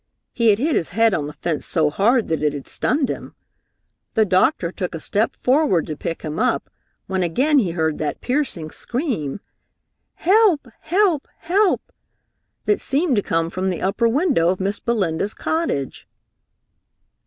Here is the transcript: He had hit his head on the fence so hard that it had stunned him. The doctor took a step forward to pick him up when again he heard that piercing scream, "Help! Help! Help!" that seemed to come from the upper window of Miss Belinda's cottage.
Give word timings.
He 0.33 0.47
had 0.49 0.57
hit 0.57 0.75
his 0.75 0.89
head 0.89 1.13
on 1.13 1.27
the 1.27 1.33
fence 1.33 1.63
so 1.63 1.91
hard 1.91 2.27
that 2.29 2.41
it 2.41 2.53
had 2.53 2.67
stunned 2.67 3.07
him. 3.07 3.35
The 4.15 4.25
doctor 4.25 4.71
took 4.71 4.95
a 4.95 4.99
step 4.99 5.35
forward 5.35 5.85
to 5.85 5.95
pick 5.95 6.23
him 6.23 6.39
up 6.39 6.71
when 7.05 7.21
again 7.21 7.59
he 7.59 7.69
heard 7.69 7.99
that 7.99 8.19
piercing 8.19 8.71
scream, 8.71 9.41
"Help! 10.15 10.67
Help! 10.79 11.27
Help!" 11.41 11.91
that 12.65 12.81
seemed 12.81 13.15
to 13.17 13.21
come 13.21 13.51
from 13.51 13.69
the 13.69 13.83
upper 13.83 14.07
window 14.09 14.49
of 14.49 14.59
Miss 14.59 14.79
Belinda's 14.79 15.35
cottage. 15.35 16.07